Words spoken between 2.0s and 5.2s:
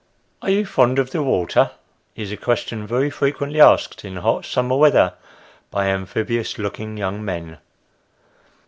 is a question very frequently asked, in hot summer weather,